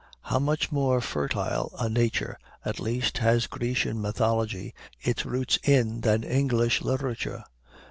[0.23, 6.23] How much more fertile a Nature, at least, has Grecian mythology its root in than
[6.23, 7.43] English literature!